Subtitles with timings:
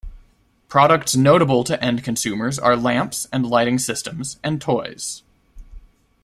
[0.67, 5.21] Products notable to end consumers are lamps and lighting systems and toys.